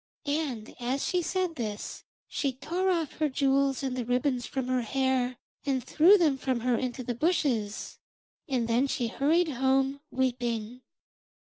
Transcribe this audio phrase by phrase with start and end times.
[0.25, 4.81] And as she said this she tore off her jewels and the ribbons from her
[4.81, 7.99] hair, and threw them from her into the bushes,
[8.49, 10.81] and then she hurried home, weeping.